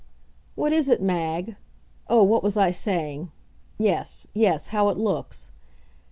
[0.55, 1.57] What is it, Mag?
[2.07, 3.29] Oh, what was I saying?
[3.77, 5.51] Yes yes, how it looks.